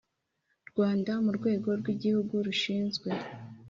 Rwanda 0.69 1.11
mu 1.23 1.31
rwego 1.37 1.69
rw 1.79 1.87
igihugu 1.95 2.33
rushinzwe 2.47 3.09